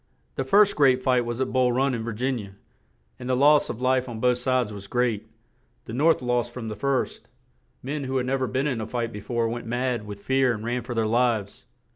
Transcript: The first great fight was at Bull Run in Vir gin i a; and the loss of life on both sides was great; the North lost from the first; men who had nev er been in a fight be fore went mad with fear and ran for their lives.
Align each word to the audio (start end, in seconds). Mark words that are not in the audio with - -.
The 0.33 0.43
first 0.43 0.75
great 0.75 1.03
fight 1.03 1.25
was 1.25 1.39
at 1.41 1.53
Bull 1.53 1.71
Run 1.71 1.93
in 1.93 2.01
Vir 2.03 2.13
gin 2.13 2.39
i 2.39 2.41
a; 2.45 2.49
and 3.19 3.29
the 3.29 3.35
loss 3.35 3.69
of 3.69 3.83
life 3.83 4.09
on 4.09 4.19
both 4.19 4.39
sides 4.39 4.73
was 4.73 4.87
great; 4.87 5.27
the 5.85 5.93
North 5.93 6.23
lost 6.23 6.51
from 6.51 6.69
the 6.69 6.75
first; 6.75 7.27
men 7.83 8.05
who 8.05 8.17
had 8.17 8.25
nev 8.25 8.41
er 8.41 8.47
been 8.47 8.65
in 8.65 8.81
a 8.81 8.87
fight 8.87 9.11
be 9.13 9.19
fore 9.19 9.47
went 9.47 9.67
mad 9.67 10.07
with 10.07 10.23
fear 10.25 10.53
and 10.53 10.65
ran 10.65 10.81
for 10.81 10.95
their 10.95 11.05
lives. 11.05 11.65